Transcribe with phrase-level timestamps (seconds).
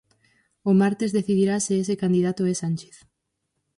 [0.69, 2.95] O martes decidirá se ese candidato é Sánchez.